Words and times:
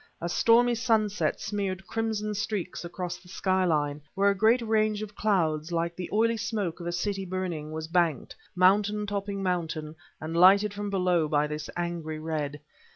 A 0.19 0.29
stormy 0.29 0.73
sunset 0.73 1.39
smeared 1.39 1.85
crimson 1.85 2.33
streaks 2.33 2.83
across 2.83 3.17
the 3.19 3.27
skyline, 3.27 4.01
where 4.15 4.31
a 4.31 4.35
great 4.35 4.63
range 4.63 5.03
of 5.03 5.13
clouds, 5.13 5.71
like 5.71 5.95
the 5.95 6.09
oily 6.11 6.37
smoke 6.37 6.79
of 6.79 6.87
a 6.87 6.91
city 6.91 7.23
burning, 7.23 7.71
was 7.71 7.87
banked, 7.87 8.35
mountain 8.55 9.05
topping 9.05 9.43
mountain, 9.43 9.95
and 10.19 10.35
lighted 10.35 10.73
from 10.73 10.89
below 10.89 11.27
by 11.27 11.45
this 11.45 11.69
angry 11.77 12.17
red. 12.17 12.59